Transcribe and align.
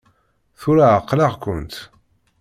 Tura 0.59 0.85
ɛeqleɣ-kent! 0.95 1.73